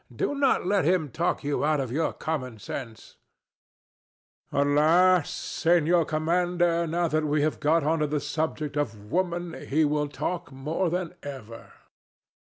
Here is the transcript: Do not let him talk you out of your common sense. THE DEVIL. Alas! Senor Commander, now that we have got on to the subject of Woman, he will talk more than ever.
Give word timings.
Do 0.11 0.33
not 0.33 0.65
let 0.65 0.83
him 0.83 1.11
talk 1.11 1.43
you 1.43 1.63
out 1.63 1.79
of 1.79 1.91
your 1.91 2.11
common 2.11 2.57
sense. 2.57 3.17
THE 4.51 4.57
DEVIL. 4.57 4.73
Alas! 4.73 5.29
Senor 5.29 6.05
Commander, 6.05 6.87
now 6.87 7.07
that 7.07 7.23
we 7.25 7.43
have 7.43 7.59
got 7.59 7.83
on 7.83 7.99
to 7.99 8.07
the 8.07 8.19
subject 8.19 8.75
of 8.77 9.11
Woman, 9.11 9.67
he 9.67 9.85
will 9.85 10.07
talk 10.09 10.51
more 10.51 10.89
than 10.89 11.13
ever. 11.21 11.73